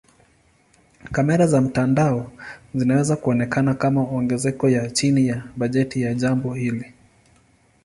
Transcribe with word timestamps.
Kamera 1.11 1.47
za 1.47 1.61
mtandao 1.61 2.31
zinaweza 2.75 3.15
kuonekana 3.15 3.73
kama 3.73 4.01
ongezeko 4.01 4.69
ya 4.69 4.89
chini 4.91 5.27
ya 5.27 5.43
bajeti 5.55 6.01
ya 6.01 6.13
jambo 6.13 6.53
hili. 6.53 6.93